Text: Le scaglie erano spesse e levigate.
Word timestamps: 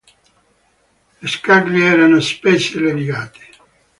Le 1.19 1.27
scaglie 1.27 1.85
erano 1.85 2.19
spesse 2.21 2.77
e 2.77 2.81
levigate. 2.81 3.47